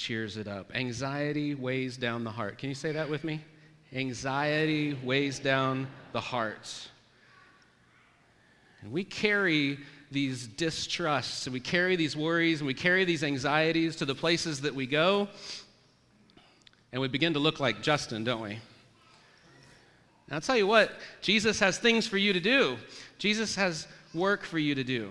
cheers 0.00 0.38
it 0.38 0.48
up. 0.48 0.74
Anxiety 0.74 1.54
weighs 1.54 1.98
down 1.98 2.24
the 2.24 2.30
heart. 2.30 2.56
Can 2.56 2.70
you 2.70 2.74
say 2.74 2.92
that 2.92 3.10
with 3.10 3.22
me? 3.22 3.44
Anxiety 3.92 4.94
weighs 5.04 5.38
down 5.38 5.86
the 6.12 6.20
heart. 6.20 6.88
And 8.80 8.92
we 8.92 9.04
carry 9.04 9.78
these 10.10 10.46
distrusts, 10.46 11.46
and 11.46 11.52
we 11.52 11.60
carry 11.60 11.96
these 11.96 12.16
worries, 12.16 12.60
and 12.60 12.66
we 12.66 12.72
carry 12.72 13.04
these 13.04 13.22
anxieties 13.22 13.94
to 13.96 14.06
the 14.06 14.14
places 14.14 14.62
that 14.62 14.74
we 14.74 14.86
go, 14.86 15.28
and 16.92 17.02
we 17.02 17.06
begin 17.06 17.34
to 17.34 17.38
look 17.38 17.60
like 17.60 17.82
Justin, 17.82 18.24
don't 18.24 18.40
we? 18.40 18.52
And 18.52 18.60
I'll 20.32 20.40
tell 20.40 20.56
you 20.56 20.66
what, 20.66 20.92
Jesus 21.20 21.60
has 21.60 21.76
things 21.76 22.06
for 22.06 22.16
you 22.16 22.32
to 22.32 22.40
do. 22.40 22.78
Jesus 23.18 23.54
has 23.54 23.86
work 24.14 24.44
for 24.44 24.58
you 24.58 24.74
to 24.74 24.82
do. 24.82 25.10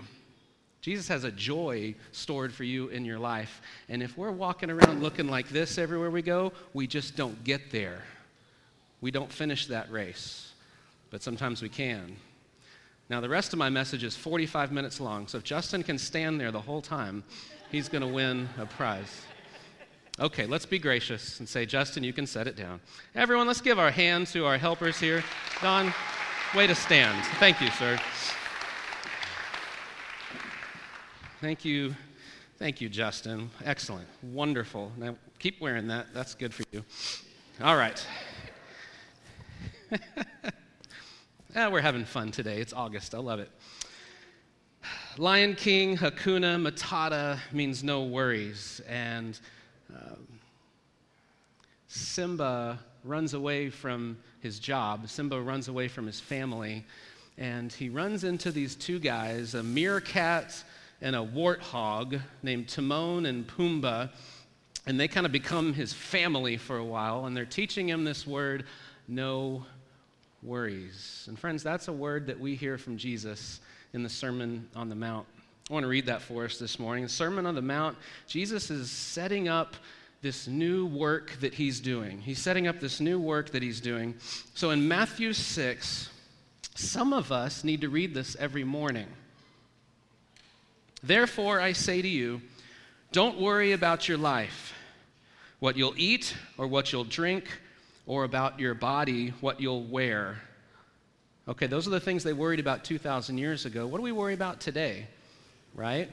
Jesus 0.82 1.08
has 1.10 1.24
a 1.26 1.32
joy 1.32 1.94
stored 2.12 2.54
for 2.54 2.64
you 2.64 2.88
in 2.88 3.04
your 3.04 3.20
life. 3.20 3.62
And 3.90 4.02
if 4.02 4.18
we're 4.18 4.32
walking 4.32 4.70
around 4.70 5.02
looking 5.02 5.28
like 5.28 5.50
this 5.50 5.78
everywhere 5.78 6.10
we 6.10 6.22
go, 6.22 6.54
we 6.74 6.88
just 6.88 7.18
don't 7.18 7.44
get 7.44 7.72
there. 7.72 8.04
We 9.02 9.12
don't 9.12 9.32
finish 9.32 9.68
that 9.68 9.92
race. 9.92 10.54
But 11.10 11.22
sometimes 11.22 11.62
we 11.62 11.70
can. 11.70 12.16
Now, 13.10 13.20
the 13.20 13.30
rest 13.30 13.54
of 13.54 13.60
my 13.60 13.70
message 13.70 14.04
is 14.04 14.16
45 14.16 14.72
minutes 14.72 15.00
long, 15.00 15.28
so 15.28 15.40
if 15.40 15.44
Justin 15.44 15.82
can 15.82 15.98
stand 15.98 16.40
there 16.40 16.52
the 16.52 16.62
whole 16.62 16.82
time, 16.82 17.24
he's 17.72 17.90
going 17.90 18.04
to 18.04 18.08
win 18.08 18.48
a 18.60 18.68
prize. 18.68 19.22
Okay, 20.20 20.46
let's 20.46 20.66
be 20.66 20.78
gracious 20.78 21.40
and 21.40 21.50
say, 21.50 21.66
Justin, 21.66 22.04
you 22.04 22.14
can 22.14 22.28
set 22.28 22.46
it 22.46 22.56
down. 22.56 22.80
Everyone, 23.16 23.48
let's 23.48 23.62
give 23.62 23.80
our 23.80 23.90
hand 23.90 24.28
to 24.28 24.46
our 24.46 24.58
helpers 24.58 25.00
here. 25.00 25.24
Don, 25.62 25.94
way 26.54 26.68
to 26.68 26.76
stand. 26.76 27.26
Thank 27.40 27.62
you, 27.62 27.70
sir. 27.72 28.00
Thank 31.42 31.64
you. 31.64 31.96
Thank 32.58 32.82
you, 32.82 32.90
Justin. 32.90 33.50
Excellent. 33.64 34.10
Wonderful. 34.22 34.92
Now, 34.98 35.16
keep 35.40 35.62
wearing 35.62 35.88
that. 35.88 36.08
That's 36.14 36.36
good 36.36 36.54
for 36.54 36.64
you. 36.74 36.84
All 37.64 37.78
right. 37.78 38.06
ah, 41.56 41.70
we're 41.70 41.80
having 41.80 42.04
fun 42.04 42.32
today. 42.32 42.60
It's 42.60 42.74
August. 42.74 43.16
I 43.16 43.20
love 43.20 43.40
it. 43.40 43.50
Lion 45.18 45.56
King, 45.56 45.96
Hakuna 45.96 46.62
Matata 46.62 47.40
means 47.54 47.86
no 47.86 48.04
worries. 48.04 48.82
And 48.90 49.40
um, 49.96 50.28
Simba 51.88 52.80
runs 53.06 53.34
away 53.34 53.70
from 53.70 54.18
his 54.42 54.60
job. 54.60 55.08
Simba 55.08 55.40
runs 55.40 55.70
away 55.70 55.88
from 55.88 56.06
his 56.06 56.20
family. 56.20 56.84
And 57.38 57.72
he 57.72 57.88
runs 57.88 58.26
into 58.26 58.52
these 58.52 58.76
two 58.76 59.00
guys, 59.00 59.54
a 59.56 59.64
meerkat 59.64 60.66
and 61.02 61.16
a 61.16 61.20
warthog 61.20 62.22
named 62.44 62.68
Timon 62.68 63.26
and 63.26 63.48
Pumbaa, 63.48 64.10
and 64.86 65.00
they 65.00 65.08
kind 65.08 65.26
of 65.26 65.32
become 65.32 65.74
his 65.74 65.94
family 65.94 66.58
for 66.58 66.78
a 66.78 66.86
while, 66.86 67.26
and 67.26 67.36
they're 67.36 67.46
teaching 67.46 67.88
him 67.88 68.04
this 68.04 68.26
word, 68.26 68.66
no 69.08 69.66
worries. 70.42 71.26
And 71.28 71.38
friends, 71.38 71.64
that's 71.64 71.88
a 71.88 71.94
word 71.94 72.28
that 72.28 72.40
we 72.40 72.56
hear 72.56 72.78
from 72.78 72.98
Jesus 72.98 73.60
in 73.94 74.04
the 74.04 74.10
Sermon 74.10 74.68
on 74.76 74.90
the 74.90 74.96
Mount. 74.96 75.26
I 75.70 75.74
want 75.74 75.84
to 75.84 75.90
read 75.90 76.08
that 76.08 76.22
for 76.22 76.46
us 76.46 76.58
this 76.58 76.80
morning. 76.80 77.04
The 77.04 77.10
Sermon 77.10 77.46
on 77.46 77.56
the 77.56 77.62
Mount, 77.62 77.98
Jesus 78.28 78.72
is 78.72 78.90
setting 78.90 79.48
up 79.48 79.76
this 80.22 80.48
new 80.48 80.86
work 80.88 81.32
that 81.40 81.54
he's 81.54 81.80
doing. 81.80 82.20
He's 82.20 82.40
setting 82.40 82.68
up 82.68 82.80
this 82.80 83.00
new 83.00 83.20
work 83.20 83.52
that 83.52 83.64
he's 83.64 83.80
doing. 83.80 84.16
So 84.54 84.72
in 84.72 84.88
Matthew 84.88 85.32
6, 85.32 86.10
some 86.76 87.14
of 87.14 87.32
us 87.32 87.64
need 87.64 87.82
to 87.82 87.90
read 87.90 88.14
this 88.14 88.36
every 88.38 88.64
morning. 88.64 89.08
Therefore, 91.02 91.62
I 91.62 91.74
say 91.74 92.02
to 92.02 92.08
you, 92.08 92.42
don't 93.12 93.40
worry 93.40 93.72
about 93.72 94.08
your 94.08 94.18
life, 94.18 94.74
what 95.60 95.78
you'll 95.78 95.96
eat 95.98 96.36
or 96.58 96.68
what 96.68 96.92
you'll 96.92 97.04
drink, 97.04 97.46
or 98.06 98.24
about 98.24 98.60
your 98.60 98.74
body, 98.74 99.34
what 99.40 99.62
you'll 99.62 99.84
wear. 99.84 100.42
Okay, 101.48 101.68
those 101.68 101.88
are 101.88 101.92
the 101.92 102.00
things 102.00 102.24
they 102.24 102.34
worried 102.34 102.60
about 102.60 102.84
2,000 102.84 103.38
years 103.38 103.66
ago. 103.66 103.88
What 103.88 103.98
do 103.98 104.04
we 104.04 104.12
worry 104.12 104.34
about 104.34 104.60
today? 104.60 105.08
Right? 105.74 106.10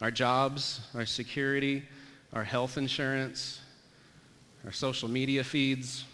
Our 0.00 0.10
jobs, 0.10 0.80
our 0.94 1.06
security, 1.06 1.84
our 2.32 2.44
health 2.44 2.78
insurance, 2.78 3.60
our 4.64 4.72
social 4.72 5.08
media 5.08 5.44
feeds. 5.44 6.04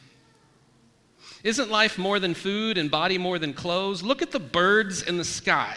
Isn't 1.44 1.70
life 1.70 1.98
more 1.98 2.18
than 2.18 2.34
food 2.34 2.78
and 2.78 2.90
body 2.90 3.16
more 3.18 3.38
than 3.38 3.52
clothes? 3.52 4.02
Look 4.02 4.22
at 4.22 4.32
the 4.32 4.40
birds 4.40 5.02
in 5.02 5.16
the 5.16 5.24
sky. 5.24 5.76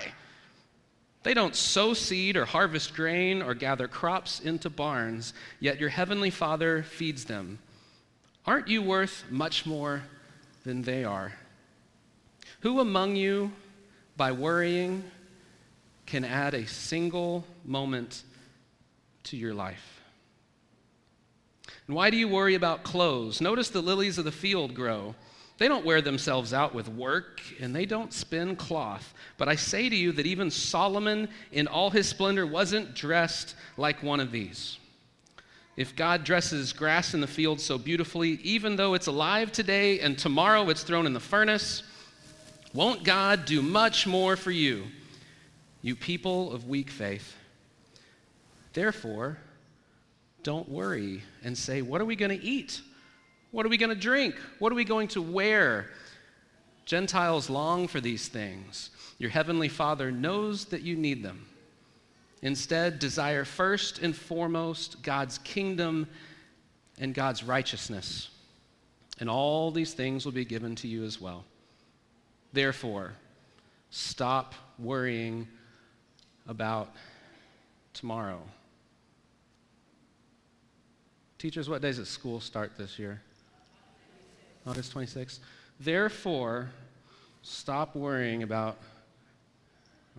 They 1.24 1.34
don't 1.34 1.56
sow 1.56 1.94
seed 1.94 2.36
or 2.36 2.46
harvest 2.46 2.96
grain 2.96 3.42
or 3.42 3.54
gather 3.54 3.88
crops 3.88 4.40
into 4.40 4.70
barns, 4.70 5.34
yet 5.59 5.80
your 5.80 5.90
heavenly 5.90 6.32
Father 6.32 6.84
feeds 6.84 7.26
them. 7.26 7.59
Aren't 8.46 8.68
you 8.68 8.82
worth 8.82 9.26
much 9.30 9.66
more 9.66 10.04
than 10.64 10.81
they 10.81 11.04
are? 11.04 11.34
Who 12.62 12.80
among 12.80 13.16
you, 13.16 13.52
by 14.18 14.31
worrying, 14.31 15.04
can 16.08 16.26
add 16.26 16.54
a 16.54 16.66
single 16.66 17.46
moment 17.66 18.24
to 19.26 19.38
your 19.38 19.54
life? 19.54 20.02
And 21.88 21.96
why 21.96 22.10
do 22.10 22.18
you 22.18 22.28
worry 22.28 22.56
about 22.56 22.84
clothes? 22.84 23.42
Notice 23.42 23.70
the 23.70 23.81
lilies 23.81 24.18
of 24.18 24.26
the 24.26 24.31
field 24.31 24.74
grow. 24.74 25.14
They 25.62 25.68
don't 25.68 25.86
wear 25.86 26.02
themselves 26.02 26.56
out 26.56 26.74
with 26.74 26.90
work, 26.90 27.40
and 27.60 27.76
they 27.76 27.86
don't 27.86 28.12
spin 28.12 28.56
cloth. 28.56 29.14
But 29.38 29.48
I 29.48 29.54
say 29.54 29.90
to 29.90 29.96
you 29.96 30.12
that 30.14 30.26
even 30.26 30.50
Solomon, 30.50 31.30
in 31.52 31.68
all 31.68 31.92
his 31.92 32.10
splendor, 32.10 32.48
wasn't 32.48 32.96
dressed 32.96 33.54
like 33.78 34.02
one 34.02 34.20
of 34.20 34.32
these. 34.32 34.80
If 35.78 35.96
God 35.96 36.24
dresses 36.24 36.74
grass 36.74 37.14
in 37.14 37.22
the 37.22 37.28
field 37.28 37.62
so 37.62 37.78
beautifully, 37.78 38.40
even 38.42 38.76
though 38.76 38.96
it's 38.96 39.06
alive 39.06 39.52
today 39.52 40.00
and 40.00 40.18
tomorrow 40.18 40.68
it's 40.70 40.82
thrown 40.82 41.06
in 41.06 41.14
the 41.14 41.20
furnace, 41.20 41.84
won't 42.74 43.04
God 43.04 43.46
do 43.46 43.62
much 43.62 44.08
more 44.08 44.36
for 44.36 44.50
you, 44.50 44.86
you 45.84 45.96
people 45.96 46.54
of 46.54 46.68
weak 46.68 46.90
faith? 46.90 47.36
Therefore, 48.74 49.38
don't 50.42 50.68
worry 50.68 51.22
and 51.44 51.56
say, 51.56 51.84
What 51.84 52.02
are 52.02 52.06
we 52.06 52.16
going 52.16 52.36
to 52.36 52.44
eat? 52.44 52.82
What 53.51 53.66
are 53.66 53.69
we 53.69 53.78
going 53.78 53.89
to 53.89 53.95
drink? 53.95 54.35
What 54.59 54.72
are 54.72 54.75
we 54.75 54.85
going 54.85 55.09
to 55.09 55.22
wear? 55.22 55.89
Gentiles 56.85 57.50
long 57.50 57.88
for 57.88 58.01
these 58.01 58.28
things. 58.28 58.89
Your 59.17 59.29
heavenly 59.29 59.69
Father 59.69 60.12
knows 60.12 60.66
that 60.66 60.81
you 60.81 60.95
need 60.95 61.22
them. 61.23 61.45
Instead, 62.41 62.97
desire 62.97 63.45
first 63.45 64.00
and 64.00 64.16
foremost 64.16 65.03
God's 65.03 65.38
kingdom 65.39 66.07
and 67.00 67.13
God's 67.13 67.44
righteousness, 67.44 68.29
and 69.19 69.29
all 69.29 69.72
these 69.72 69.94
things 69.94 70.25
will 70.25 70.31
be 70.31 70.45
given 70.45 70.75
to 70.78 70.88
you 70.88 71.03
as 71.03 71.22
well. 71.22 71.45
Therefore, 72.53 73.13
stop 73.91 74.56
worrying 74.79 75.47
about 76.47 76.94
tomorrow. 77.94 78.41
Teachers, 81.38 81.69
what 81.69 81.81
days 81.81 81.97
does 81.97 82.09
school 82.09 82.39
start 82.39 82.73
this 82.78 82.97
year? 82.97 83.22
August 84.66 84.94
26th. 84.94 85.40
Therefore, 85.80 86.70
stop 87.42 87.96
worrying 87.96 88.44
about 88.44 88.78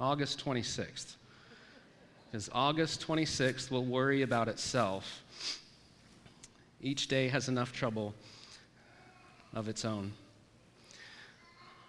August 0.01 0.45
26th. 0.45 1.15
Because 2.31 2.51
August 2.53 3.07
26th 3.07 3.71
will 3.71 3.85
worry 3.85 4.23
about 4.23 4.49
itself. 4.49 5.23
Each 6.81 7.07
day 7.07 7.29
has 7.29 7.49
enough 7.49 7.73
trouble 7.73 8.15
of 9.55 9.69
its 9.69 9.85
own. 9.85 10.13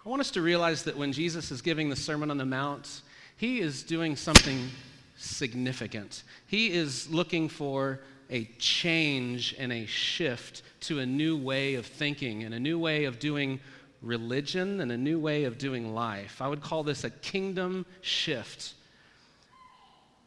I 0.04 0.08
want 0.08 0.20
us 0.20 0.30
to 0.32 0.42
realize 0.42 0.82
that 0.82 0.96
when 0.96 1.12
Jesus 1.12 1.50
is 1.50 1.62
giving 1.62 1.88
the 1.88 1.96
Sermon 1.96 2.30
on 2.30 2.36
the 2.36 2.44
Mount, 2.44 3.00
he 3.36 3.60
is 3.60 3.82
doing 3.82 4.16
something 4.16 4.68
significant. 5.16 6.22
He 6.46 6.72
is 6.72 7.08
looking 7.10 7.48
for 7.48 8.00
a 8.34 8.50
change 8.58 9.54
and 9.60 9.72
a 9.72 9.86
shift 9.86 10.62
to 10.80 10.98
a 10.98 11.06
new 11.06 11.36
way 11.36 11.76
of 11.76 11.86
thinking 11.86 12.42
and 12.42 12.52
a 12.52 12.58
new 12.58 12.76
way 12.76 13.04
of 13.04 13.20
doing 13.20 13.60
religion 14.02 14.80
and 14.80 14.90
a 14.90 14.96
new 14.96 15.20
way 15.20 15.44
of 15.44 15.56
doing 15.56 15.94
life. 15.94 16.42
I 16.42 16.48
would 16.48 16.60
call 16.60 16.82
this 16.82 17.04
a 17.04 17.10
kingdom 17.10 17.86
shift. 18.00 18.74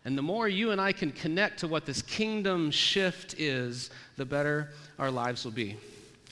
And 0.06 0.18
the 0.18 0.22
more 0.22 0.48
you 0.48 0.72
and 0.72 0.80
I 0.80 0.94
can 0.94 1.12
connect 1.12 1.60
to 1.60 1.68
what 1.68 1.86
this 1.86 2.02
kingdom 2.02 2.72
shift 2.72 3.36
is, 3.38 3.90
the 4.16 4.26
better 4.26 4.70
our 4.98 5.12
lives 5.12 5.44
will 5.44 5.52
be. 5.52 5.76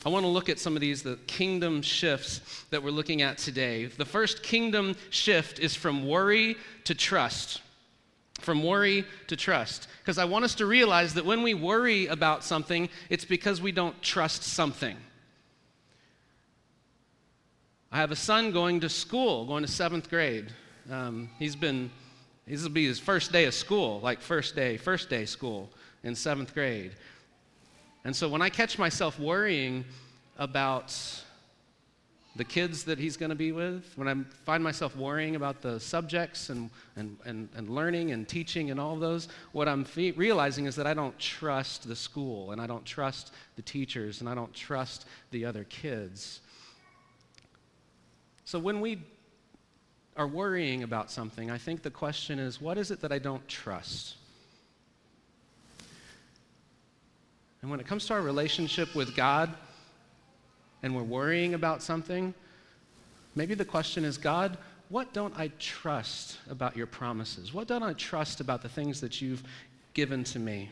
I 0.06 0.10
want 0.10 0.24
to 0.24 0.30
look 0.30 0.48
at 0.48 0.60
some 0.60 0.76
of 0.76 0.82
these, 0.82 1.04
the 1.04 1.20
kingdom 1.28 1.82
shifts 1.82 2.64
that 2.70 2.82
we're 2.82 2.92
looking 2.92 3.22
at 3.22 3.38
today. 3.38 3.88
The 3.88 4.06
first 4.06 4.44
kingdom 4.44 4.96
shift 5.10 5.60
is 5.60 5.76
from 5.76 6.08
worry 6.08 6.56
to 6.86 6.96
trust 6.96 7.60
from 8.40 8.64
worry 8.64 9.06
to 9.28 9.36
trust. 9.36 9.88
Because 10.02 10.18
I 10.18 10.26
want 10.26 10.46
us 10.46 10.56
to 10.56 10.66
realize 10.66 11.14
that 11.14 11.26
when 11.26 11.42
we 11.42 11.54
worry 11.54 12.08
about 12.08 12.44
something, 12.44 12.90
it's 13.10 13.26
because 13.26 13.62
we 13.62 13.72
don't 13.72 14.00
trust 14.02 14.44
something. 14.44 14.98
I 17.92 17.98
have 17.98 18.12
a 18.12 18.16
son 18.16 18.52
going 18.52 18.82
to 18.82 18.90
school, 18.90 19.46
going 19.46 19.64
to 19.64 19.72
seventh 19.72 20.10
grade. 20.10 20.48
Um, 20.92 21.30
he's 21.40 21.56
been, 21.56 21.90
this 22.46 22.62
will 22.62 22.70
be 22.70 22.86
his 22.86 23.00
first 23.00 23.32
day 23.32 23.46
of 23.46 23.54
school, 23.54 24.00
like 24.02 24.22
first 24.22 24.56
day, 24.56 24.78
first 24.78 25.10
day 25.10 25.26
school. 25.26 25.70
in 26.06 26.16
seventh 26.16 26.54
grade. 26.54 26.92
And 28.06 28.16
so 28.16 28.30
when 28.30 28.42
I 28.42 28.50
catch 28.50 28.78
myself 28.78 29.20
worrying 29.20 29.84
about 30.38 30.96
the 32.36 32.44
kids 32.44 32.84
that 32.84 33.00
he's 33.00 33.16
going 33.16 33.30
to 33.30 33.36
be 33.36 33.54
with, 33.54 33.94
when 33.96 34.08
I 34.08 34.16
find 34.44 34.62
myself 34.62 34.96
worrying 34.98 35.38
about 35.38 35.62
the 35.62 35.80
subjects 35.80 36.50
and, 36.50 36.70
and, 36.98 37.18
and, 37.26 37.48
and 37.56 37.70
learning 37.70 38.12
and 38.12 38.28
teaching 38.28 38.72
and 38.72 38.80
all 38.80 38.94
of 38.94 39.00
those, 39.00 39.30
what 39.54 39.70
I'm 39.70 39.86
fe- 39.86 40.12
realizing 40.12 40.66
is 40.66 40.76
that 40.76 40.86
I 40.86 40.94
don't 40.94 41.18
trust 41.18 41.88
the 41.88 41.96
school 41.96 42.52
and 42.52 42.60
I 42.60 42.68
don't 42.68 42.84
trust 42.84 43.34
the 43.56 43.62
teachers 43.62 44.20
and 44.20 44.30
I 44.30 44.36
don't 44.36 44.54
trust 44.54 45.06
the 45.32 45.46
other 45.46 45.64
kids. 45.64 46.42
So 48.44 48.60
when 48.60 48.82
we 48.82 49.02
are 50.18 50.28
worrying 50.28 50.84
about 50.84 51.10
something, 51.10 51.50
I 51.50 51.58
think 51.58 51.84
the 51.84 51.92
question 51.92 52.38
is 52.38 52.60
what 52.60 52.78
is 52.78 52.92
it 52.92 53.00
that 53.02 53.14
I 53.14 53.20
don't 53.20 53.48
trust? 53.48 54.16
And 57.62 57.72
when 57.72 57.80
it 57.80 57.88
comes 57.88 58.06
to 58.08 58.14
our 58.14 58.22
relationship 58.22 58.94
with 58.94 59.16
God, 59.16 59.56
and 60.86 60.96
we're 60.96 61.02
worrying 61.02 61.56
about 61.56 61.82
something, 61.82 62.32
maybe 63.34 63.56
the 63.56 63.66
question 63.66 64.06
is 64.06 64.20
God, 64.20 64.56
what 64.90 65.14
don't 65.14 65.34
I 65.36 65.48
trust 65.58 66.38
about 66.48 66.78
your 66.78 66.86
promises? 66.86 67.52
What 67.52 67.68
don't 67.68 67.82
I 67.82 67.94
trust 67.94 68.40
about 68.40 68.62
the 68.62 68.70
things 68.70 69.02
that 69.02 69.20
you've 69.20 69.42
given 69.96 70.24
to 70.26 70.38
me? 70.38 70.70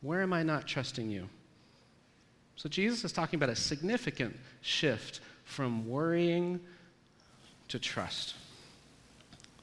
Where 0.00 0.22
am 0.22 0.32
I 0.32 0.42
not 0.42 0.66
trusting 0.66 1.10
you? 1.10 1.28
So 2.56 2.66
Jesus 2.66 3.04
is 3.04 3.12
talking 3.12 3.36
about 3.36 3.50
a 3.50 3.56
significant 3.56 4.34
shift 4.62 5.20
from 5.44 5.86
worrying 5.86 6.58
to 7.68 7.78
trust. 7.78 8.36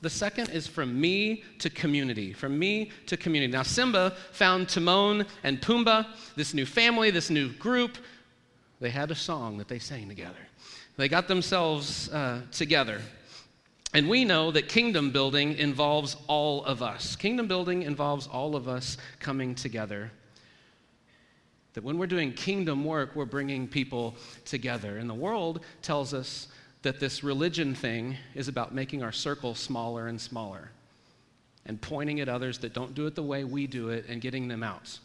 The 0.01 0.09
second 0.11 0.49
is 0.49 0.67
from 0.67 1.01
me 1.01 1.43
to 1.57 1.71
community. 1.71 2.31
From 2.31 2.59
me 2.59 2.91
to 3.07 3.17
community. 3.17 3.53
Now, 3.53 3.63
Simba 3.63 4.13
found 4.33 4.69
Timon 4.69 5.25
and 5.43 5.59
Pumbaa, 5.59 6.05
this 6.35 6.53
new 6.53 6.67
family, 6.67 7.09
this 7.09 7.31
new 7.31 7.49
group. 7.53 7.97
They 8.81 8.89
had 8.89 9.11
a 9.11 9.15
song 9.15 9.59
that 9.59 9.67
they 9.67 9.79
sang 9.79 10.09
together. 10.09 10.35
They 10.97 11.07
got 11.07 11.27
themselves 11.27 12.09
uh, 12.09 12.41
together. 12.51 12.99
And 13.93 14.09
we 14.09 14.25
know 14.25 14.51
that 14.51 14.67
kingdom 14.67 15.11
building 15.11 15.53
involves 15.53 16.17
all 16.27 16.65
of 16.65 16.81
us. 16.81 17.15
Kingdom 17.15 17.47
building 17.47 17.83
involves 17.83 18.25
all 18.25 18.55
of 18.55 18.67
us 18.67 18.97
coming 19.19 19.53
together. 19.53 20.11
That 21.73 21.83
when 21.83 21.99
we're 21.99 22.07
doing 22.07 22.33
kingdom 22.33 22.83
work, 22.83 23.15
we're 23.15 23.25
bringing 23.25 23.67
people 23.67 24.15
together. 24.45 24.97
And 24.97 25.09
the 25.09 25.13
world 25.13 25.61
tells 25.83 26.13
us 26.13 26.47
that 26.81 26.99
this 26.99 27.23
religion 27.23 27.75
thing 27.75 28.17
is 28.33 28.47
about 28.47 28.73
making 28.73 29.03
our 29.03 29.11
circle 29.11 29.53
smaller 29.53 30.07
and 30.07 30.19
smaller 30.19 30.71
and 31.67 31.79
pointing 31.79 32.19
at 32.19 32.27
others 32.27 32.57
that 32.59 32.73
don't 32.73 32.95
do 32.95 33.05
it 33.05 33.13
the 33.13 33.23
way 33.23 33.43
we 33.43 33.67
do 33.67 33.89
it 33.89 34.05
and 34.09 34.21
getting 34.21 34.47
them 34.47 34.63
out. 34.63 34.97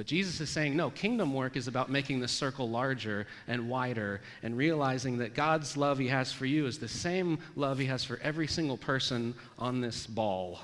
But 0.00 0.06
Jesus 0.06 0.40
is 0.40 0.48
saying, 0.48 0.74
no, 0.74 0.88
kingdom 0.88 1.34
work 1.34 1.58
is 1.58 1.68
about 1.68 1.90
making 1.90 2.20
the 2.20 2.26
circle 2.26 2.70
larger 2.70 3.26
and 3.46 3.68
wider 3.68 4.22
and 4.42 4.56
realizing 4.56 5.18
that 5.18 5.34
God's 5.34 5.76
love 5.76 5.98
He 5.98 6.08
has 6.08 6.32
for 6.32 6.46
you 6.46 6.64
is 6.64 6.78
the 6.78 6.88
same 6.88 7.38
love 7.54 7.76
He 7.76 7.84
has 7.84 8.02
for 8.02 8.18
every 8.22 8.46
single 8.46 8.78
person 8.78 9.34
on 9.58 9.82
this 9.82 10.06
ball. 10.06 10.60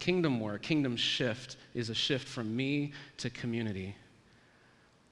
Kingdom 0.00 0.40
work, 0.40 0.62
kingdom 0.62 0.96
shift 0.96 1.56
is 1.72 1.88
a 1.88 1.94
shift 1.94 2.26
from 2.26 2.56
me 2.56 2.92
to 3.18 3.30
community. 3.30 3.94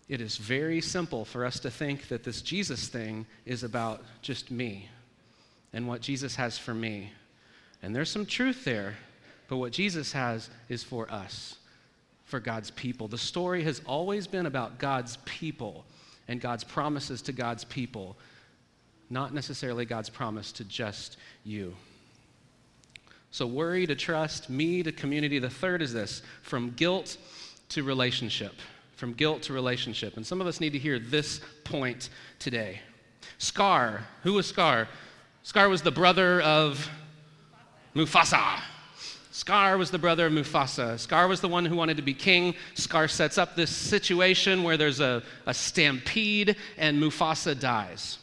It 0.09 0.21
is 0.21 0.39
very 0.39 0.81
simple 0.81 1.25
for 1.25 1.45
us 1.45 1.61
to 1.61 1.71
think 1.71 2.09
that 2.09 2.25
this 2.25 2.43
Jesus 2.43 2.89
thing 2.89 3.27
is 3.47 3.63
about 3.63 4.03
just 4.23 4.51
me 4.51 4.89
and 5.73 5.87
what 5.87 6.01
Jesus 6.01 6.35
has 6.35 6.59
for 6.59 6.75
me. 6.75 7.13
And 7.81 7.95
there's 7.95 8.11
some 8.11 8.27
truth 8.27 8.65
there, 8.65 8.97
but 9.47 9.59
what 9.59 9.71
Jesus 9.71 10.11
has 10.11 10.51
is 10.69 10.83
for 10.83 11.09
us, 11.09 11.59
for 12.33 12.41
God's 12.41 12.71
people. 12.71 13.09
The 13.09 13.19
story 13.19 13.63
has 13.65 13.83
always 13.85 14.27
been 14.27 14.47
about 14.47 14.79
God's 14.79 15.19
people 15.27 15.85
and 16.29 16.41
God's 16.41 16.65
promises 16.65 17.21
to 17.23 17.33
God's 17.33 17.63
people, 17.65 18.17
not 19.11 19.35
necessarily 19.35 19.85
God's 19.85 20.09
promise 20.09 20.51
to 20.53 20.65
just 20.65 21.19
you. 21.45 21.75
So, 23.33 23.47
worry 23.47 23.87
to 23.87 23.95
trust, 23.95 24.49
me 24.49 24.83
to 24.83 24.93
community. 24.93 25.39
The 25.41 25.51
third 25.51 25.83
is 25.83 25.93
this 25.93 26.23
from 26.43 26.71
guilt 26.71 27.19
to 27.69 27.83
relationship 27.83 28.55
from 29.03 29.15
guilt 29.15 29.43
to 29.43 29.53
relationship. 29.53 30.17
And 30.17 30.25
some 30.25 30.41
of 30.41 30.47
us 30.47 30.61
need 30.61 30.75
to 30.75 30.79
hear 30.79 31.01
this 31.01 31.41
point 31.65 32.09
today. 32.39 32.79
Scar, 33.39 34.07
who 34.23 34.35
was 34.35 34.47
Scar? 34.47 34.87
Scar 35.43 35.69
was 35.69 35.83
the 35.83 35.91
brother 35.91 36.41
of 36.41 36.89
Mufasa. 37.97 38.61
Scar 39.33 39.79
was 39.79 39.91
the 39.91 39.99
brother 39.99 40.27
of 40.27 40.33
Mufasa. 40.35 40.99
Scar 40.99 41.27
was 41.27 41.41
the 41.41 41.49
one 41.49 41.65
who 41.65 41.75
wanted 41.75 41.97
to 41.97 42.03
be 42.03 42.13
king. 42.13 42.55
Scar 42.75 43.09
sets 43.09 43.39
up 43.39 43.57
this 43.57 43.71
situation 43.71 44.63
where 44.63 44.77
there's 44.77 45.01
a, 45.01 45.23
a 45.47 45.55
stampede 45.55 46.55
and 46.77 47.03
Mufasa 47.03 47.59
dies. 47.59 48.19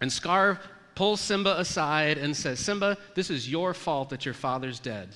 And 0.00 0.10
Scar 0.10 0.58
pulls 0.94 1.20
Simba 1.20 1.58
aside 1.58 2.16
and 2.16 2.34
says, 2.34 2.58
Simba, 2.58 2.96
this 3.14 3.28
is 3.28 3.50
your 3.50 3.74
fault 3.74 4.08
that 4.08 4.24
your 4.24 4.32
father's 4.32 4.80
dead. 4.80 5.10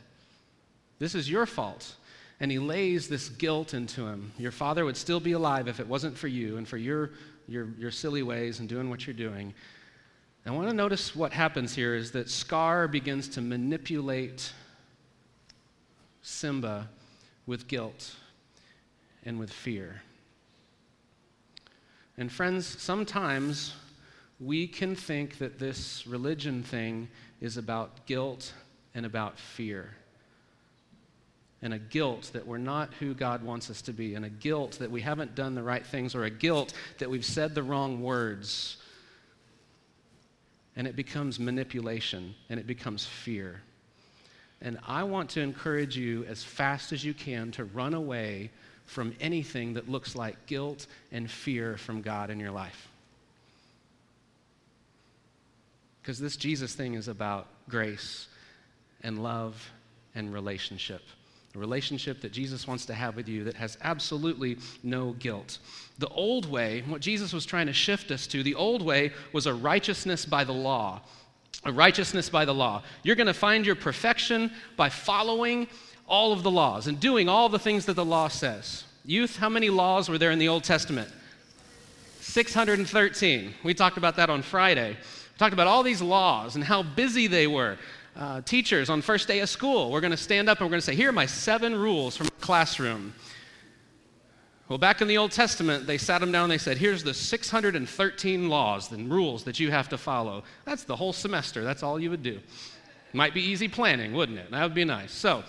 This 0.99 1.15
is 1.15 1.31
your 1.31 1.47
fault 1.47 1.97
and 2.39 2.51
he 2.51 2.59
lays 2.59 3.09
this 3.09 3.31
guilt 3.31 3.73
into 3.73 4.07
him. 4.07 4.33
Your 4.37 4.53
father 4.53 4.85
would 4.85 4.99
still 4.99 5.21
be 5.21 5.33
alive 5.33 5.67
if 5.67 5.81
it 5.81 5.87
wasn't 5.87 6.17
for 6.17 6.29
you 6.29 6.59
and 6.59 6.69
for 6.69 6.77
your, 6.77 7.13
your, 7.49 7.69
your 7.79 7.91
silly 7.91 8.23
ways 8.23 8.61
and 8.61 8.69
doing 8.69 8.91
what 8.91 9.07
you're 9.07 9.15
doing. 9.15 9.55
I 10.45 10.51
want 10.51 10.69
to 10.69 10.75
notice 10.75 11.17
what 11.17 11.33
happens 11.33 11.75
here 11.75 11.95
is 11.95 12.11
that 12.13 12.29
Scar 12.29 12.87
begins 12.87 13.29
to 13.29 13.41
manipulate 13.41 14.53
Simba 16.23 16.89
with 17.47 17.69
guilt 17.69 18.15
and 19.25 19.39
with 19.39 19.53
fear. 19.53 20.03
And 22.17 22.31
friends, 22.31 22.67
sometimes 22.67 23.75
we 24.39 24.67
can 24.67 24.95
think 24.95 25.39
that 25.39 25.59
this 25.59 26.07
religion 26.07 26.63
thing 26.63 27.09
is 27.41 27.57
about 27.57 28.07
guilt 28.07 28.53
and 28.95 29.07
about 29.07 29.39
fear 29.39 29.95
and 31.63 31.75
a 31.75 31.79
guilt 31.79 32.31
that 32.33 32.47
we're 32.47 32.59
not 32.59 32.93
who 32.95 33.15
God 33.15 33.43
wants 33.43 33.71
us 33.71 33.83
to 33.83 33.93
be, 33.93 34.15
and 34.15 34.25
a 34.25 34.31
guilt 34.31 34.79
that 34.81 34.91
we 34.91 35.01
haven't 35.03 35.35
done 35.35 35.55
the 35.55 35.63
right 35.63 35.85
things, 35.85 36.15
or 36.15 36.25
a 36.25 36.31
guilt 36.31 36.73
that 36.99 37.11
we've 37.11 37.25
said 37.25 37.55
the 37.55 37.63
wrong 37.63 38.03
words. 38.03 38.79
And 40.77 40.87
it 40.87 40.97
becomes 40.97 41.39
manipulation 41.39 42.35
and 42.49 42.59
it 42.59 42.67
becomes 42.67 43.05
fear. 43.05 43.61
And 44.63 44.79
I 44.87 45.05
want 45.05 45.31
to 45.31 45.41
encourage 45.41 45.97
you 45.97 46.25
as 46.25 46.43
fast 46.43 46.93
as 46.93 47.05
you 47.05 47.15
can 47.15 47.51
to 47.53 47.65
run 47.65 47.95
away 47.95 48.51
from 48.85 49.15
anything 49.21 49.75
that 49.75 49.89
looks 49.89 50.15
like 50.15 50.47
guilt 50.47 50.87
and 51.13 51.31
fear 51.31 51.77
from 51.77 52.03
God 52.03 52.31
in 52.31 52.39
your 52.41 52.51
life. 52.51 52.89
Because 56.03 56.19
this 56.19 56.37
Jesus 56.37 56.75
thing 56.75 56.95
is 56.95 57.09
about 57.09 57.47
grace 57.69 58.27
and 59.03 59.23
love 59.23 59.71
and 60.15 60.33
relationship 60.33 61.03
a 61.55 61.59
relationship 61.59 62.21
that 62.21 62.33
Jesus 62.33 62.69
wants 62.69 62.87
to 62.87 62.95
have 62.95 63.17
with 63.17 63.29
you 63.29 63.45
that 63.45 63.57
has 63.57 63.77
absolutely 63.83 64.59
no 64.83 65.13
guilt. 65.15 65.59
The 65.99 66.09
old 66.09 66.49
way, 66.49 66.83
what 66.87 67.01
Jesus 67.01 67.33
was 67.33 67.45
trying 67.45 67.67
to 67.67 67.73
shift 67.73 68.11
us 68.13 68.27
to, 68.29 68.43
the 68.43 68.55
old 68.55 68.83
way 68.83 69.13
was 69.33 69.47
a 69.47 69.55
righteousness 69.55 70.25
by 70.25 70.45
the 70.45 70.53
law. 70.53 71.01
Righteousness 71.65 72.31
by 72.31 72.45
the 72.45 72.55
law. 72.55 72.83
You're 73.03 73.17
going 73.17 73.27
to 73.27 73.35
find 73.35 73.67
your 73.67 73.75
perfection 73.75 74.51
by 74.77 74.89
following 74.89 75.69
all 76.07 76.33
of 76.33 76.43
the 76.43 76.51
laws 76.51 76.87
and 76.87 76.99
doing 76.99 77.29
all 77.29 77.49
the 77.49 77.59
things 77.59 77.87
that 77.87 77.95
the 77.95 78.05
law 78.05 78.29
says. 78.29 78.85
Youth, 79.05 79.37
how 79.37 79.49
many 79.49 79.71
laws 79.71 80.09
were 80.09 80.19
there 80.19 80.31
in 80.31 80.39
the 80.39 80.49
Old 80.49 80.65
Testament? 80.65 81.11
613. 82.21 83.55
We 83.65 83.75
talked 83.75 83.97
about 83.97 84.17
that 84.17 84.31
on 84.31 84.43
Friday. 84.43 84.91
We 84.91 85.39
talked 85.39 85.53
about 85.53 85.67
all 85.67 85.83
these 85.83 86.03
laws 86.03 86.55
and 86.55 86.65
how 86.65 86.83
busy 86.83 87.27
they 87.27 87.47
were 87.47 87.79
uh, 88.17 88.41
teachers 88.43 88.91
on 88.91 89.03
first 89.03 89.29
day 89.29 89.41
of 89.41 89.49
school. 89.49 89.91
We're 89.91 90.01
going 90.01 90.11
to 90.11 90.17
stand 90.17 90.49
up 90.49 90.59
and 90.59 90.67
we're 90.67 90.71
going 90.71 90.81
to 90.81 90.87
say, 90.87 90.95
Here 90.95 91.09
are 91.09 91.13
my 91.13 91.27
seven 91.27 91.75
rules 91.75 92.17
from 92.17 92.27
the 92.27 92.33
classroom. 92.33 93.15
Well, 94.71 94.79
back 94.79 95.03
in 95.03 95.09
the 95.09 95.19
Old 95.19 95.33
Testament, 95.33 95.89
they 95.89 95.99
sat 95.99 96.21
them 96.21 96.31
down 96.31 96.45
and 96.45 96.53
they 96.53 96.59
said, 96.59 96.79
Here's 96.79 97.03
the 97.03 97.13
613 97.13 98.49
laws 98.49 98.93
and 98.93 99.11
rules 99.11 99.43
that 99.43 99.59
you 99.59 99.73
have 99.73 99.89
to 99.89 99.99
follow. 99.99 100.45
That's 100.65 100.85
the 100.85 100.95
whole 100.95 101.13
semester. 101.13 101.65
That's 101.65 101.83
all 101.83 101.99
you 101.99 102.09
would 102.11 102.23
do. 102.23 102.39
Might 103.13 103.35
be 103.35 103.43
easy 103.43 103.67
planning, 103.67 104.13
wouldn't 104.13 104.39
it? 104.39 104.53
That 104.53 104.63
would 104.63 104.75
be 104.75 104.85
nice. 104.85 105.11
So, 105.11 105.43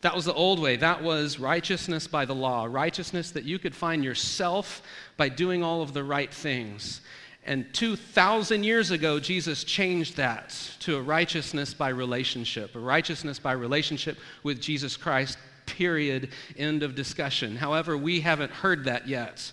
that 0.00 0.16
was 0.16 0.24
the 0.24 0.34
old 0.34 0.58
way. 0.58 0.74
That 0.74 1.00
was 1.00 1.38
righteousness 1.38 2.08
by 2.08 2.24
the 2.24 2.34
law, 2.34 2.64
righteousness 2.64 3.30
that 3.30 3.44
you 3.44 3.60
could 3.60 3.76
find 3.76 4.02
yourself 4.02 4.82
by 5.16 5.28
doing 5.28 5.62
all 5.62 5.80
of 5.80 5.92
the 5.92 6.02
right 6.02 6.34
things. 6.34 7.02
And 7.46 7.72
2,000 7.72 8.64
years 8.64 8.90
ago, 8.90 9.20
Jesus 9.20 9.62
changed 9.62 10.16
that 10.16 10.50
to 10.80 10.96
a 10.96 11.02
righteousness 11.02 11.72
by 11.72 11.90
relationship, 11.90 12.74
a 12.74 12.80
righteousness 12.80 13.38
by 13.38 13.52
relationship 13.52 14.18
with 14.42 14.60
Jesus 14.60 14.96
Christ, 14.96 15.38
period, 15.74 16.30
end 16.56 16.82
of 16.82 16.94
discussion. 16.94 17.56
However, 17.56 17.96
we 17.98 18.20
haven't 18.20 18.50
heard 18.50 18.84
that 18.84 19.08
yet 19.08 19.50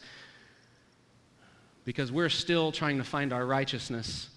because 1.84 2.12
we're 2.12 2.30
still 2.30 2.72
trying 2.72 2.98
to 2.98 3.04
find 3.04 3.34
our 3.34 3.46
righteousness 3.46 4.30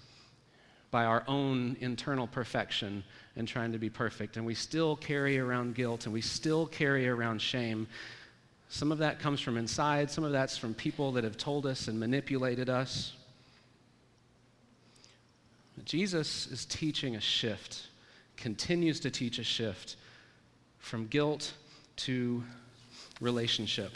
by 0.89 1.05
our 1.05 1.23
own 1.27 1.77
internal 1.79 2.25
perfection 2.25 3.03
and 3.35 3.47
trying 3.47 3.71
to 3.71 3.77
be 3.77 3.89
perfect, 3.89 4.37
and 4.37 4.45
we 4.45 4.55
still 4.55 4.95
carry 4.95 5.37
around 5.37 5.75
guilt 5.75 6.05
and 6.05 6.13
we 6.13 6.21
still 6.21 6.65
carry 6.65 7.07
around 7.07 7.41
shame. 7.41 7.85
Some 8.69 8.91
of 8.91 8.97
that 8.99 9.19
comes 9.19 9.41
from 9.41 9.57
inside, 9.57 10.09
some 10.09 10.23
of 10.23 10.31
that's 10.31 10.57
from 10.57 10.73
people 10.73 11.11
that 11.11 11.23
have 11.23 11.37
told 11.37 11.65
us 11.65 11.87
and 11.87 11.99
manipulated 11.99 12.69
us. 12.69 13.13
Jesus 15.83 16.47
is 16.47 16.65
teaching 16.65 17.15
a 17.15 17.21
shift, 17.21 17.87
continues 18.37 18.99
to 19.01 19.11
teach 19.11 19.37
a 19.37 19.43
shift 19.43 19.97
from 20.79 21.07
guilt 21.07 21.53
to 21.97 22.43
relationship. 23.21 23.91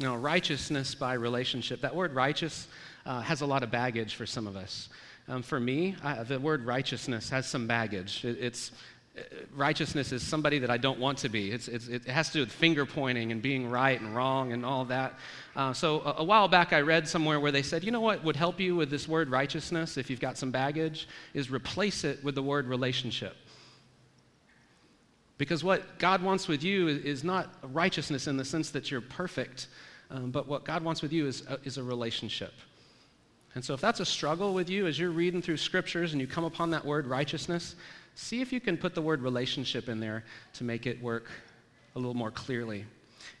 Now, 0.00 0.16
righteousness 0.16 0.94
by 0.94 1.14
relationship, 1.14 1.80
that 1.80 1.94
word 1.94 2.14
righteous 2.14 2.68
uh, 3.04 3.20
has 3.20 3.40
a 3.40 3.46
lot 3.46 3.62
of 3.62 3.70
baggage 3.70 4.14
for 4.14 4.26
some 4.26 4.46
of 4.46 4.56
us. 4.56 4.88
Um, 5.28 5.42
for 5.42 5.58
me, 5.58 5.96
I, 6.02 6.22
the 6.22 6.38
word 6.38 6.64
righteousness 6.64 7.28
has 7.30 7.46
some 7.46 7.66
baggage. 7.66 8.24
It, 8.24 8.38
it's, 8.40 8.70
uh, 9.16 9.22
righteousness 9.56 10.12
is 10.12 10.22
somebody 10.22 10.60
that 10.60 10.70
I 10.70 10.76
don't 10.76 11.00
want 11.00 11.18
to 11.18 11.28
be. 11.28 11.50
It's, 11.50 11.66
it's, 11.66 11.88
it 11.88 12.04
has 12.04 12.28
to 12.28 12.34
do 12.34 12.40
with 12.40 12.52
finger 12.52 12.86
pointing 12.86 13.32
and 13.32 13.42
being 13.42 13.68
right 13.68 14.00
and 14.00 14.14
wrong 14.14 14.52
and 14.52 14.64
all 14.64 14.84
that. 14.86 15.14
Uh, 15.56 15.72
so 15.72 16.00
a, 16.02 16.14
a, 16.18 16.24
while 16.24 16.46
back, 16.46 16.72
I 16.72 16.80
read 16.80 17.08
somewhere 17.08 17.40
where 17.40 17.52
they 17.52 17.62
said, 17.62 17.82
you 17.82 17.90
know 17.90 18.00
what 18.00 18.22
would 18.22 18.36
help 18.36 18.60
you 18.60 18.76
with 18.76 18.90
this 18.90 19.08
word 19.08 19.30
righteousness 19.30 19.96
if 19.96 20.08
you've 20.08 20.20
got 20.20 20.38
some 20.38 20.50
baggage 20.52 21.08
is 21.34 21.50
replace 21.50 22.04
it 22.04 22.22
with 22.22 22.36
the 22.36 22.42
word 22.42 22.68
relationship. 22.68 23.36
Because 25.38 25.62
what 25.62 25.98
God 26.00 26.20
wants 26.20 26.48
with 26.48 26.64
you 26.64 26.88
is, 26.88 27.22
not 27.22 27.48
righteousness 27.62 28.26
in 28.26 28.36
the 28.36 28.44
sense 28.44 28.70
that 28.70 28.90
you're 28.90 29.00
perfect, 29.00 29.68
um, 30.10 30.32
but 30.32 30.48
what 30.48 30.64
God 30.64 30.82
wants 30.82 31.00
with 31.00 31.12
you 31.12 31.26
is 31.26 31.44
a, 31.48 31.58
is 31.62 31.78
a 31.78 31.82
relationship. 31.82 32.52
And 33.54 33.64
so, 33.64 33.72
if 33.72 33.80
that's 33.80 34.00
a 34.00 34.04
struggle 34.04 34.52
with 34.52 34.68
you 34.68 34.86
as 34.86 34.98
you're 34.98 35.10
reading 35.10 35.40
through 35.40 35.56
scriptures 35.56 36.12
and 36.12 36.20
you 36.20 36.26
come 36.26 36.44
upon 36.44 36.70
that 36.70 36.84
word 36.84 37.06
righteousness, 37.06 37.76
see 38.14 38.40
if 38.40 38.52
you 38.52 38.60
can 38.60 38.76
put 38.76 38.94
the 38.94 39.02
word 39.02 39.22
relationship 39.22 39.88
in 39.88 40.00
there 40.00 40.24
to 40.54 40.64
make 40.64 40.86
it 40.86 41.00
work 41.00 41.30
a 41.94 41.98
little 41.98 42.14
more 42.14 42.30
clearly. 42.30 42.84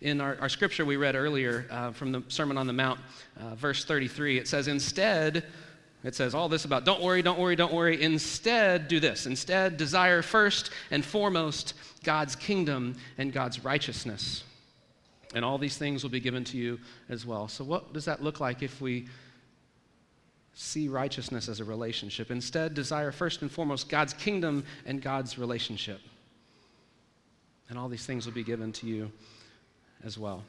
In 0.00 0.20
our, 0.20 0.38
our 0.40 0.48
scripture 0.48 0.84
we 0.84 0.96
read 0.96 1.16
earlier 1.16 1.66
uh, 1.70 1.90
from 1.90 2.12
the 2.12 2.22
Sermon 2.28 2.56
on 2.56 2.68
the 2.68 2.72
Mount, 2.72 3.00
uh, 3.40 3.56
verse 3.56 3.84
33, 3.84 4.38
it 4.38 4.46
says, 4.46 4.68
Instead, 4.68 5.44
it 6.04 6.14
says 6.14 6.34
all 6.34 6.48
this 6.48 6.64
about 6.64 6.84
don't 6.84 7.02
worry, 7.02 7.22
don't 7.22 7.38
worry, 7.38 7.56
don't 7.56 7.72
worry. 7.72 8.02
Instead, 8.02 8.88
do 8.88 9.00
this. 9.00 9.26
Instead, 9.26 9.76
desire 9.76 10.22
first 10.22 10.70
and 10.90 11.04
foremost 11.04 11.74
God's 12.04 12.36
kingdom 12.36 12.96
and 13.18 13.32
God's 13.32 13.64
righteousness 13.64 14.44
and 15.34 15.44
all 15.44 15.58
these 15.58 15.76
things 15.76 16.02
will 16.02 16.10
be 16.10 16.20
given 16.20 16.44
to 16.44 16.56
you 16.56 16.78
as 17.08 17.26
well. 17.26 17.48
So, 17.48 17.64
what 17.64 17.92
does 17.92 18.04
that 18.06 18.22
look 18.22 18.40
like 18.40 18.62
if 18.62 18.80
we 18.80 19.06
see 20.54 20.88
righteousness 20.88 21.48
as 21.48 21.60
a 21.60 21.64
relationship? 21.64 22.30
Instead, 22.30 22.74
desire 22.74 23.12
first 23.12 23.42
and 23.42 23.50
foremost 23.50 23.88
God's 23.88 24.12
kingdom 24.14 24.64
and 24.86 25.02
God's 25.02 25.38
relationship. 25.38 26.00
And 27.68 27.78
all 27.78 27.88
these 27.88 28.06
things 28.06 28.24
will 28.24 28.32
be 28.32 28.42
given 28.42 28.72
to 28.72 28.86
you 28.86 29.12
as 30.02 30.16
well. 30.16 30.42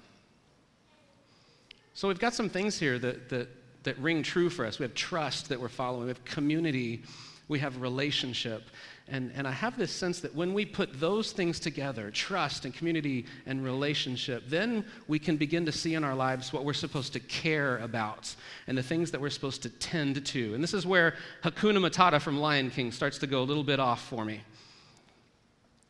So, 1.93 2.07
we've 2.07 2.19
got 2.19 2.33
some 2.33 2.49
things 2.49 2.79
here 2.79 2.97
that, 2.99 3.29
that, 3.29 3.49
that 3.89 3.97
ring 3.97 4.21
true 4.21 4.51
for 4.51 4.67
us. 4.67 4.77
We 4.77 4.83
have 4.83 4.93
trust 4.93 5.49
that 5.49 5.59
we're 5.59 5.67
following, 5.67 6.03
we 6.03 6.09
have 6.09 6.23
community, 6.23 7.01
we 7.47 7.57
have 7.57 7.81
relationship. 7.81 8.69
And, 9.07 9.31
and 9.33 9.47
I 9.47 9.51
have 9.51 9.79
this 9.79 9.91
sense 9.91 10.19
that 10.19 10.35
when 10.35 10.53
we 10.53 10.63
put 10.63 10.99
those 10.99 11.31
things 11.31 11.59
together, 11.59 12.11
trust 12.11 12.65
and 12.65 12.73
community 12.73 13.25
and 13.47 13.63
relationship, 13.63 14.43
then 14.47 14.85
we 15.07 15.17
can 15.17 15.37
begin 15.37 15.65
to 15.65 15.71
see 15.71 15.95
in 15.95 16.03
our 16.03 16.13
lives 16.13 16.53
what 16.53 16.65
we're 16.65 16.73
supposed 16.73 17.13
to 17.13 17.19
care 17.19 17.79
about 17.79 18.35
and 18.67 18.77
the 18.77 18.83
things 18.83 19.09
that 19.09 19.19
we're 19.19 19.31
supposed 19.31 19.63
to 19.63 19.69
tend 19.69 20.23
to. 20.23 20.53
And 20.53 20.63
this 20.63 20.75
is 20.75 20.85
where 20.85 21.15
Hakuna 21.43 21.79
Matata 21.79 22.21
from 22.21 22.37
Lion 22.37 22.69
King 22.69 22.91
starts 22.91 23.17
to 23.17 23.27
go 23.27 23.41
a 23.41 23.47
little 23.49 23.63
bit 23.63 23.79
off 23.79 24.07
for 24.07 24.23
me. 24.23 24.41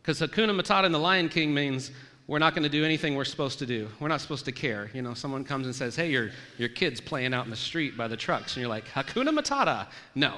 Because 0.01 0.21
Hakuna 0.21 0.57
Matata 0.57 0.85
in 0.85 0.93
the 0.93 0.99
Lion 0.99 1.27
King 1.27 1.53
means 1.53 1.91
we're 2.29 2.37
not 2.37 2.53
going 2.53 2.61
to 2.61 2.69
do 2.69 2.85
anything 2.85 3.15
we're 3.15 3.25
supposed 3.25 3.57
to 3.57 3.65
do. 3.65 3.89
We're 3.99 4.07
not 4.07 4.21
supposed 4.21 4.45
to 4.45 4.51
care. 4.51 4.91
You 4.93 5.01
know, 5.01 5.15
someone 5.15 5.43
comes 5.43 5.65
and 5.65 5.75
says, 5.75 5.95
hey, 5.95 6.11
your, 6.11 6.29
your 6.59 6.69
kid's 6.69 7.01
playing 7.01 7.33
out 7.33 7.45
in 7.45 7.49
the 7.49 7.57
street 7.57 7.97
by 7.97 8.07
the 8.07 8.15
trucks. 8.15 8.55
And 8.55 8.61
you're 8.61 8.69
like, 8.69 8.87
Hakuna 8.89 9.35
Matata. 9.35 9.87
No, 10.13 10.35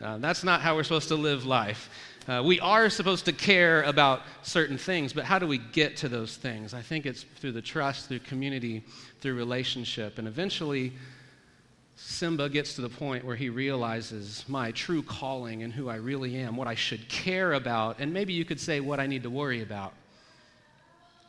uh, 0.00 0.16
that's 0.16 0.42
not 0.42 0.62
how 0.62 0.74
we're 0.74 0.84
supposed 0.84 1.08
to 1.08 1.16
live 1.16 1.44
life. 1.44 1.90
Uh, 2.26 2.42
we 2.42 2.58
are 2.60 2.88
supposed 2.88 3.26
to 3.26 3.32
care 3.34 3.82
about 3.82 4.22
certain 4.42 4.78
things, 4.78 5.12
but 5.12 5.24
how 5.24 5.38
do 5.38 5.46
we 5.46 5.58
get 5.58 5.98
to 5.98 6.08
those 6.08 6.38
things? 6.38 6.72
I 6.72 6.80
think 6.80 7.04
it's 7.04 7.24
through 7.36 7.52
the 7.52 7.60
trust, 7.60 8.08
through 8.08 8.20
community, 8.20 8.82
through 9.20 9.34
relationship. 9.34 10.16
And 10.16 10.26
eventually, 10.26 10.94
Simba 11.94 12.48
gets 12.48 12.72
to 12.76 12.80
the 12.80 12.88
point 12.88 13.22
where 13.22 13.36
he 13.36 13.50
realizes 13.50 14.46
my 14.48 14.70
true 14.70 15.02
calling 15.02 15.62
and 15.62 15.74
who 15.74 15.90
I 15.90 15.96
really 15.96 16.36
am, 16.36 16.56
what 16.56 16.68
I 16.68 16.74
should 16.74 17.06
care 17.10 17.52
about, 17.52 17.98
and 17.98 18.14
maybe 18.14 18.32
you 18.32 18.46
could 18.46 18.58
say 18.58 18.80
what 18.80 18.98
I 18.98 19.06
need 19.06 19.24
to 19.24 19.30
worry 19.30 19.60
about 19.60 19.92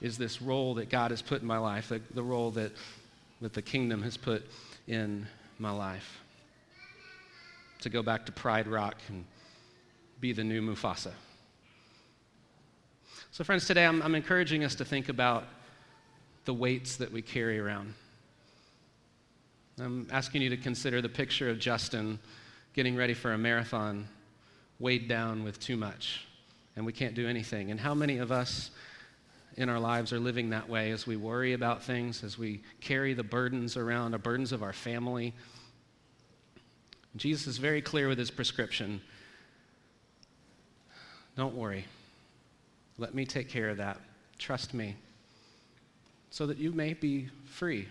is 0.05 0.19
this 0.19 0.39
role 0.39 0.75
that 0.75 0.87
God 0.87 1.09
has 1.09 1.23
put 1.23 1.41
in 1.41 1.47
my 1.47 1.57
life, 1.57 1.89
the, 1.89 1.99
the 2.13 2.21
role 2.21 2.51
that, 2.51 2.71
that 3.41 3.53
the 3.53 3.61
kingdom 3.61 4.03
has 4.03 4.17
put 4.17 4.45
in 4.87 5.25
my 5.57 5.71
life. 5.71 6.21
To 7.81 7.89
go 7.89 8.03
back 8.03 8.23
to 8.27 8.31
Pride 8.31 8.67
Rock 8.67 8.97
and 9.09 9.25
be 10.21 10.31
the 10.31 10.43
new 10.43 10.61
Mufasa. 10.61 11.11
So, 13.31 13.43
friends, 13.43 13.65
today 13.65 13.83
I'm, 13.83 14.03
I'm 14.03 14.13
encouraging 14.13 14.63
us 14.63 14.75
to 14.75 14.85
think 14.85 15.09
about 15.09 15.45
the 16.45 16.53
weights 16.53 16.97
that 16.97 17.11
we 17.11 17.23
carry 17.23 17.57
around. 17.57 17.95
I'm 19.79 20.07
asking 20.11 20.43
you 20.43 20.51
to 20.51 20.57
consider 20.57 21.01
the 21.01 21.09
picture 21.09 21.49
of 21.49 21.57
Justin 21.57 22.19
getting 22.73 22.95
ready 22.95 23.15
for 23.15 23.33
a 23.33 23.39
marathon, 23.39 24.07
weighed 24.77 25.07
down 25.07 25.43
with 25.43 25.59
too 25.59 25.77
much, 25.77 26.27
and 26.75 26.85
we 26.85 26.93
can't 26.93 27.15
do 27.15 27.27
anything. 27.27 27.71
And 27.71 27.79
how 27.79 27.95
many 27.95 28.19
of 28.19 28.31
us 28.31 28.69
in 29.55 29.69
our 29.69 29.79
lives 29.79 30.11
are 30.11 30.19
living 30.19 30.49
that 30.49 30.67
way 30.67 30.91
as 30.91 31.07
we 31.07 31.15
worry 31.15 31.53
about 31.53 31.83
things, 31.83 32.23
as 32.23 32.37
we 32.37 32.61
carry 32.81 33.13
the 33.13 33.23
burdens 33.23 33.77
around, 33.77 34.11
the 34.11 34.17
burdens 34.17 34.51
of 34.51 34.63
our 34.63 34.73
family? 34.73 35.33
Jesus 37.15 37.47
is 37.47 37.57
very 37.57 37.81
clear 37.81 38.07
with 38.07 38.17
his 38.17 38.31
prescription 38.31 39.01
don't 41.35 41.55
worry. 41.55 41.85
Let 42.97 43.13
me 43.13 43.25
take 43.25 43.49
care 43.49 43.69
of 43.69 43.77
that. 43.77 43.99
Trust 44.39 44.73
me. 44.73 44.95
So 46.29 46.47
that 46.47 46.57
you 46.57 46.71
may 46.71 46.93
be 46.93 47.27
free. 47.45 47.87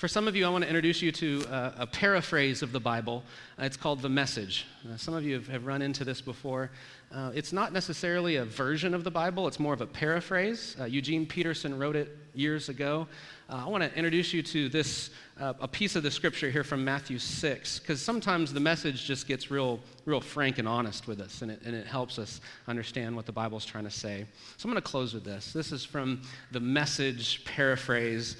For 0.00 0.08
some 0.08 0.26
of 0.26 0.34
you, 0.34 0.46
I 0.46 0.48
want 0.48 0.64
to 0.64 0.68
introduce 0.68 1.02
you 1.02 1.12
to 1.12 1.44
a, 1.50 1.74
a 1.80 1.86
paraphrase 1.86 2.62
of 2.62 2.72
the 2.72 2.80
Bible. 2.80 3.22
Uh, 3.60 3.66
it's 3.66 3.76
called 3.76 4.00
The 4.00 4.08
Message. 4.08 4.64
Uh, 4.90 4.96
some 4.96 5.12
of 5.12 5.26
you 5.26 5.34
have, 5.34 5.46
have, 5.48 5.66
run 5.66 5.82
into 5.82 6.06
this 6.06 6.22
before. 6.22 6.70
Uh, 7.12 7.32
it's 7.34 7.52
not 7.52 7.74
necessarily 7.74 8.36
a 8.36 8.46
version 8.46 8.94
of 8.94 9.04
the 9.04 9.10
Bible, 9.10 9.46
it's 9.46 9.60
more 9.60 9.74
of 9.74 9.82
a 9.82 9.86
paraphrase. 9.86 10.74
Uh, 10.80 10.84
Eugene 10.84 11.26
Peterson 11.26 11.78
wrote 11.78 11.96
it 11.96 12.16
years 12.32 12.70
ago. 12.70 13.06
Uh, 13.50 13.64
I 13.66 13.68
want 13.68 13.84
to 13.84 13.94
introduce 13.94 14.32
you 14.32 14.42
to 14.42 14.70
this, 14.70 15.10
uh, 15.38 15.52
a 15.60 15.68
piece 15.68 15.96
of 15.96 16.02
the 16.02 16.10
scripture 16.10 16.48
here 16.48 16.64
from 16.64 16.82
Matthew 16.82 17.18
6, 17.18 17.80
because 17.80 18.00
sometimes 18.00 18.54
the 18.54 18.60
message 18.60 19.04
just 19.04 19.28
gets 19.28 19.50
real, 19.50 19.80
real 20.06 20.22
frank 20.22 20.56
and 20.56 20.66
honest 20.66 21.08
with 21.08 21.20
us, 21.20 21.42
and 21.42 21.50
it, 21.50 21.60
and 21.66 21.74
it 21.74 21.86
helps 21.86 22.18
us 22.18 22.40
understand 22.68 23.14
what 23.14 23.26
the 23.26 23.32
Bible's 23.32 23.66
trying 23.66 23.84
to 23.84 23.90
say. 23.90 24.24
So 24.56 24.66
I'm 24.66 24.72
going 24.72 24.82
to 24.82 24.90
close 24.90 25.12
with 25.12 25.24
this. 25.24 25.52
This 25.52 25.72
is 25.72 25.84
from 25.84 26.22
the 26.52 26.60
message 26.60 27.44
paraphrase, 27.44 28.38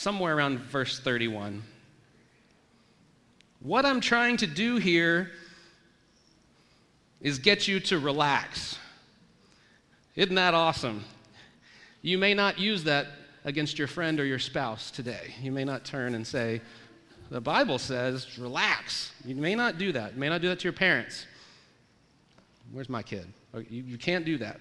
somewhere 0.00 0.34
around 0.34 0.58
verse 0.60 0.98
31. 0.98 1.62
What 3.60 3.84
I'm 3.84 4.00
trying 4.00 4.38
to 4.38 4.46
do 4.46 4.76
here 4.76 5.30
is 7.20 7.38
get 7.38 7.68
you 7.68 7.80
to 7.80 7.98
relax. 7.98 8.78
Isn't 10.16 10.36
that 10.36 10.54
awesome? 10.54 11.04
You 12.00 12.16
may 12.16 12.32
not 12.32 12.58
use 12.58 12.82
that 12.84 13.08
against 13.44 13.78
your 13.78 13.88
friend 13.88 14.18
or 14.18 14.24
your 14.24 14.38
spouse 14.38 14.90
today. 14.90 15.34
You 15.42 15.52
may 15.52 15.64
not 15.64 15.84
turn 15.84 16.14
and 16.14 16.26
say, 16.26 16.62
The 17.28 17.42
Bible 17.42 17.76
says, 17.76 18.38
relax. 18.38 19.12
You 19.26 19.34
may 19.34 19.54
not 19.54 19.76
do 19.76 19.92
that. 19.92 20.14
You 20.14 20.20
may 20.20 20.30
not 20.30 20.40
do 20.40 20.48
that 20.48 20.60
to 20.60 20.64
your 20.64 20.72
parents. 20.72 21.26
Where's 22.72 22.88
my 22.88 23.02
kid? 23.02 23.26
Oh, 23.52 23.58
you, 23.58 23.82
you 23.82 23.98
can't 23.98 24.24
do 24.24 24.38
that. 24.38 24.60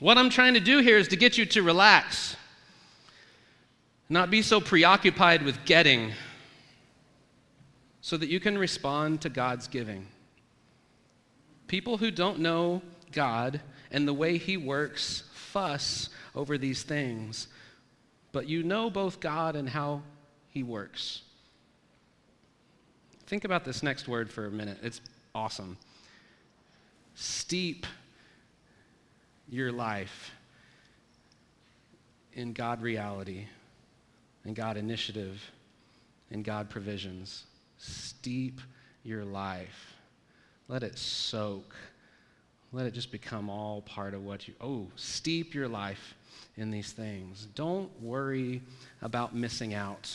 What 0.00 0.18
I'm 0.18 0.28
trying 0.28 0.54
to 0.54 0.60
do 0.60 0.80
here 0.80 0.98
is 0.98 1.06
to 1.08 1.16
get 1.16 1.38
you 1.38 1.46
to 1.46 1.62
relax, 1.62 2.36
not 4.08 4.30
be 4.30 4.42
so 4.42 4.60
preoccupied 4.60 5.42
with 5.42 5.64
getting, 5.64 6.12
so 8.00 8.16
that 8.16 8.28
you 8.28 8.38
can 8.38 8.58
respond 8.58 9.20
to 9.22 9.28
God's 9.28 9.66
giving. 9.66 10.06
People 11.66 11.96
who 11.96 12.10
don't 12.10 12.38
know 12.38 12.82
God 13.12 13.60
and 13.90 14.06
the 14.06 14.12
way 14.12 14.36
He 14.36 14.56
works 14.56 15.24
fuss 15.32 16.10
over 16.34 16.58
these 16.58 16.82
things 16.82 17.48
but 18.34 18.48
you 18.48 18.64
know 18.64 18.90
both 18.90 19.20
God 19.20 19.54
and 19.54 19.68
how 19.68 20.02
He 20.50 20.64
works. 20.64 21.22
Think 23.28 23.44
about 23.44 23.64
this 23.64 23.80
next 23.80 24.08
word 24.08 24.28
for 24.28 24.46
a 24.46 24.50
minute. 24.50 24.78
It's 24.82 25.00
awesome. 25.36 25.78
Steep 27.14 27.86
your 29.48 29.70
life 29.70 30.32
in 32.32 32.52
God 32.52 32.82
reality, 32.82 33.46
in 34.44 34.54
God 34.54 34.76
initiative, 34.76 35.50
and 36.30 36.44
God 36.44 36.68
provisions. 36.68 37.44
Steep 37.78 38.60
your 39.04 39.24
life 39.24 39.94
Let 40.68 40.82
it 40.82 40.98
soak. 40.98 41.74
Let 42.72 42.86
it 42.86 42.94
just 42.94 43.12
become 43.12 43.50
all 43.50 43.82
part 43.82 44.14
of 44.14 44.24
what 44.24 44.48
you, 44.48 44.54
oh, 44.60 44.88
steep 44.96 45.54
your 45.54 45.68
life 45.68 46.14
in 46.56 46.70
these 46.70 46.92
things. 46.92 47.46
Don't 47.54 47.90
worry 48.00 48.62
about 49.02 49.34
missing 49.34 49.74
out. 49.74 50.10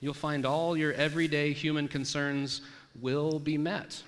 You'll 0.00 0.14
find 0.14 0.46
all 0.46 0.76
your 0.76 0.92
everyday 0.92 1.52
human 1.52 1.88
concerns 1.88 2.62
will 3.00 3.38
be 3.38 3.58
met. 3.58 4.02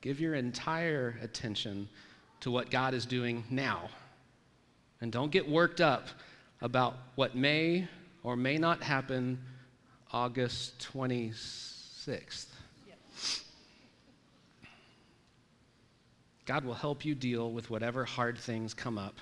Give 0.00 0.20
your 0.20 0.34
entire 0.34 1.18
attention 1.22 1.88
to 2.40 2.50
what 2.50 2.70
God 2.70 2.94
is 2.94 3.06
doing 3.06 3.44
now. 3.50 3.90
And 5.00 5.12
don't 5.12 5.30
get 5.30 5.48
worked 5.48 5.80
up 5.80 6.08
about 6.64 6.96
what 7.14 7.36
may 7.36 7.86
or 8.22 8.36
may 8.36 8.56
not 8.56 8.82
happen 8.82 9.38
August 10.10 10.88
26th. 10.94 12.46
God 16.46 16.64
will 16.64 16.74
help 16.74 17.04
you 17.04 17.14
deal 17.14 17.52
with 17.52 17.68
whatever 17.68 18.04
hard 18.04 18.38
things 18.38 18.72
come 18.72 18.96
up 18.96 19.16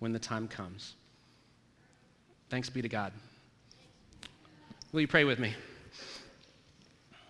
when 0.00 0.12
the 0.12 0.18
time 0.18 0.48
comes. 0.48 0.94
Thanks 2.48 2.68
be 2.68 2.82
to 2.82 2.88
God. 2.88 3.12
Will 4.90 5.02
you 5.02 5.08
pray 5.08 5.22
with 5.22 5.38
me? 5.38 5.54